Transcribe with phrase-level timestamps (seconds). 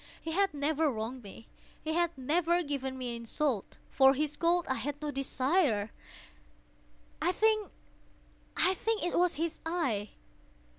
[0.19, 1.47] He had never wronged me.
[1.83, 3.77] He had never given me insult.
[3.91, 5.91] For his gold I had no desire.
[7.21, 7.69] I think
[8.57, 10.09] it was his eye!